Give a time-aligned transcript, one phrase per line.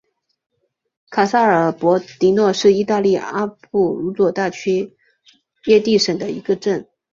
[1.11, 4.95] 卡萨尔博迪诺是意大利阿布鲁佐大区
[5.63, 6.89] 基耶蒂省的一个镇。